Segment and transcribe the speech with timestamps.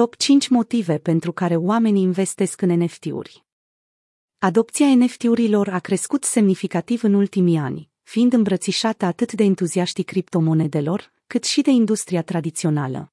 [0.00, 3.44] Top 5 motive pentru care oamenii investesc în NFT-uri.
[4.38, 11.44] Adopția NFT-urilor a crescut semnificativ în ultimii ani, fiind îmbrățișată atât de entuziaștii criptomonedelor, cât
[11.44, 13.12] și de industria tradițională.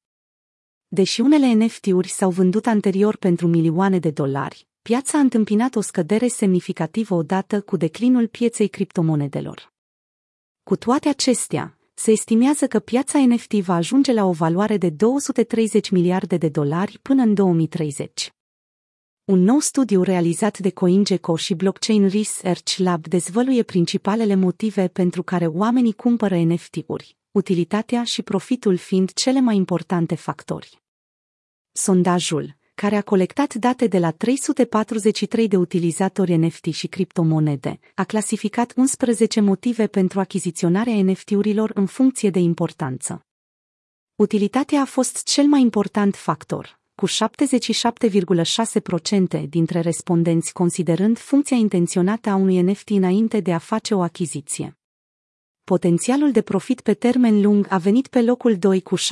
[0.87, 6.27] Deși unele NFT-uri s-au vândut anterior pentru milioane de dolari, piața a întâmpinat o scădere
[6.27, 9.73] semnificativă odată cu declinul pieței criptomonedelor.
[10.63, 15.89] Cu toate acestea, se estimează că piața NFT va ajunge la o valoare de 230
[15.89, 18.31] miliarde de dolari până în 2030.
[19.23, 25.47] Un nou studiu realizat de CoinGecko și Blockchain Research Lab dezvăluie principalele motive pentru care
[25.47, 30.81] oamenii cumpără NFT-uri, utilitatea și profitul fiind cele mai importante factori.
[31.71, 38.73] Sondajul, care a colectat date de la 343 de utilizatori NFT și criptomonede, a clasificat
[38.75, 43.25] 11 motive pentru achiziționarea NFT-urilor în funcție de importanță.
[44.15, 47.13] Utilitatea a fost cel mai important factor, cu 77,6%
[49.49, 54.75] dintre respondenți considerând funcția intenționată a unui NFT înainte de a face o achiziție.
[55.63, 59.03] Potențialul de profit pe termen lung a venit pe locul 2 cu 76,1%,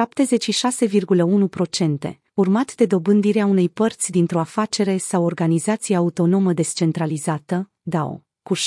[2.39, 8.61] urmat de dobândirea unei părți dintr-o afacere sau organizație autonomă descentralizată, DAO, cu 72,9%.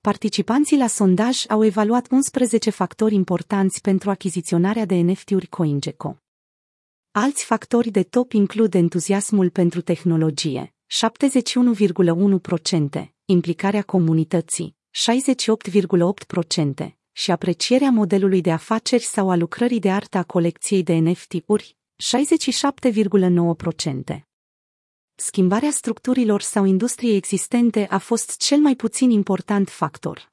[0.00, 6.16] Participanții la sondaj au evaluat 11 factori importanți pentru achiziționarea de NFT-uri CoinGecko.
[7.10, 10.74] Alți factori de top includ entuziasmul pentru tehnologie,
[12.94, 14.76] 71,1%, implicarea comunității,
[16.84, 21.76] 68,8%, și aprecierea modelului de afaceri sau a lucrării de artă a colecției de NFT-uri,
[24.16, 24.20] 67,9%.
[25.14, 30.32] Schimbarea structurilor sau industriei existente a fost cel mai puțin important factor,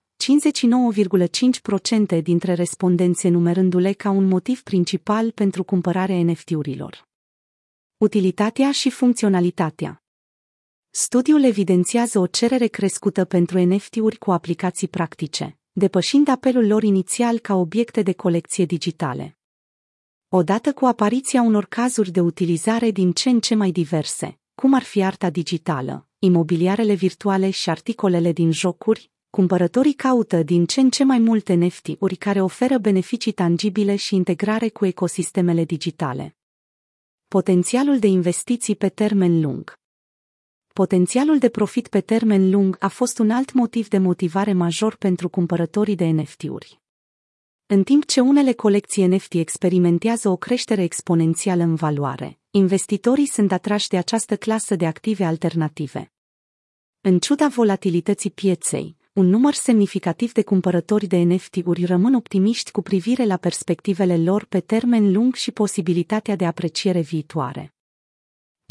[2.17, 7.07] 59,5% dintre respondenți enumerându-le ca un motiv principal pentru cumpărarea NFT-urilor.
[7.97, 10.03] Utilitatea și funcționalitatea
[10.89, 17.55] Studiul evidențiază o cerere crescută pentru NFT-uri cu aplicații practice, depășind apelul lor inițial ca
[17.55, 19.37] obiecte de colecție digitale.
[20.29, 24.83] Odată cu apariția unor cazuri de utilizare din ce în ce mai diverse, cum ar
[24.83, 31.03] fi arta digitală, imobiliarele virtuale și articolele din jocuri, cumpărătorii caută din ce în ce
[31.03, 36.35] mai multe NFT-uri care oferă beneficii tangibile și integrare cu ecosistemele digitale.
[37.27, 39.78] Potențialul de investiții pe termen lung
[40.79, 45.29] Potențialul de profit pe termen lung a fost un alt motiv de motivare major pentru
[45.29, 46.81] cumpărătorii de NFT-uri.
[47.65, 53.87] În timp ce unele colecții NFT experimentează o creștere exponențială în valoare, investitorii sunt atrași
[53.87, 56.11] de această clasă de active alternative.
[57.01, 63.25] În ciuda volatilității pieței, un număr semnificativ de cumpărători de NFT-uri rămân optimiști cu privire
[63.25, 67.73] la perspectivele lor pe termen lung și posibilitatea de apreciere viitoare.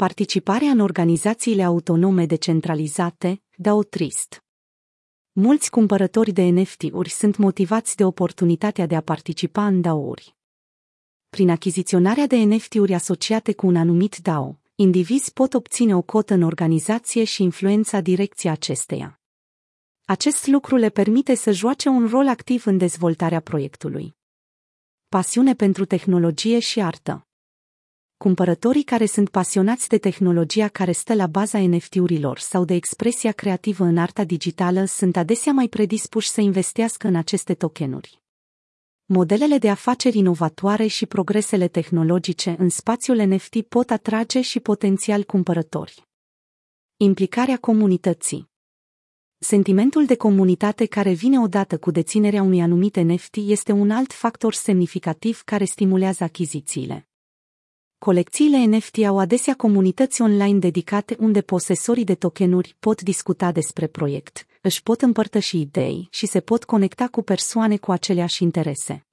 [0.05, 4.43] Participarea în organizațiile autonome decentralizate, dau trist.
[5.31, 10.35] Mulți cumpărători de NFT-uri sunt motivați de oportunitatea de a participa în DAO-uri.
[11.29, 16.41] Prin achiziționarea de NFT-uri asociate cu un anumit DAO, indivizi pot obține o cotă în
[16.41, 19.21] organizație și influența direcția acesteia.
[20.05, 24.15] Acest lucru le permite să joace un rol activ în dezvoltarea proiectului.
[25.09, 27.23] Pasiune pentru tehnologie și artă
[28.23, 33.83] cumpărătorii care sunt pasionați de tehnologia care stă la baza NFT-urilor sau de expresia creativă
[33.83, 38.21] în arta digitală sunt adesea mai predispuși să investească în aceste tokenuri.
[39.05, 46.07] Modelele de afaceri inovatoare și progresele tehnologice în spațiul NFT pot atrage și potențial cumpărători.
[46.97, 48.49] Implicarea comunității
[49.37, 54.53] Sentimentul de comunitate care vine odată cu deținerea unui anumit NFT este un alt factor
[54.53, 57.08] semnificativ care stimulează achizițiile.
[57.99, 64.45] Colecțiile NFT au adesea comunități online dedicate unde posesorii de tokenuri pot discuta despre proiect,
[64.61, 69.07] își pot împărtăși idei și se pot conecta cu persoane cu aceleași interese.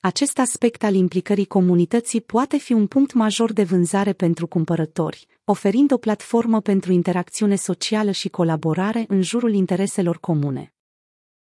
[0.00, 5.92] Acest aspect al implicării comunității poate fi un punct major de vânzare pentru cumpărători, oferind
[5.92, 10.72] o platformă pentru interacțiune socială și colaborare în jurul intereselor comune.